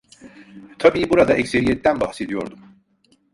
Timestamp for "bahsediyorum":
1.99-2.59